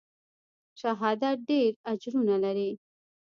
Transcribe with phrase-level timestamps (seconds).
[0.81, 2.71] شهادت ډېر اجرونه لري.